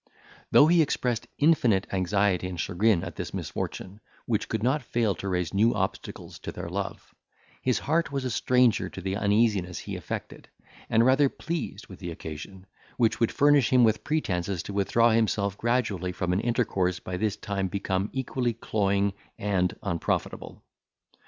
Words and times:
Though 0.49 0.65
he 0.65 0.81
expressed 0.81 1.27
infinite 1.37 1.85
anxiety 1.91 2.47
and 2.47 2.59
chagrin 2.59 3.03
at 3.03 3.17
this 3.17 3.35
misfortune, 3.35 3.99
which 4.25 4.49
could 4.49 4.63
not 4.63 4.81
fail 4.81 5.13
to 5.13 5.27
raise 5.29 5.53
new 5.53 5.75
obstacles 5.75 6.39
to 6.39 6.51
their 6.51 6.69
love, 6.69 7.13
his 7.61 7.77
heart 7.77 8.11
was 8.11 8.25
a 8.25 8.31
stranger 8.31 8.89
to 8.89 8.99
the 8.99 9.15
uneasiness 9.15 9.77
he 9.77 9.95
affected; 9.95 10.49
and 10.89 11.05
rather 11.05 11.29
pleased 11.29 11.85
with 11.85 11.99
the 11.99 12.09
occasion, 12.09 12.65
which 12.97 13.19
would 13.19 13.31
furnish 13.31 13.69
him 13.71 13.83
with 13.83 14.03
pretences 14.03 14.63
to 14.63 14.73
withdraw 14.73 15.11
himself 15.11 15.55
gradually 15.55 16.11
from 16.11 16.33
an 16.33 16.39
intercourse 16.39 16.99
by 16.99 17.15
this 17.15 17.35
time 17.35 17.67
become 17.67 18.09
equally 18.11 18.53
cloying 18.53 19.13
and 19.37 19.77
unprofitable. 19.83 20.63